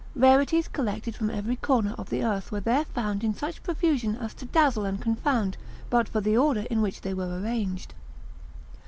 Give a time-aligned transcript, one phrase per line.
[0.15, 4.33] Rarities collected from every corner of the earth were there found in such profusion as
[4.33, 5.57] to dazzle and confound,
[5.91, 7.93] but for the order in which they were arranged.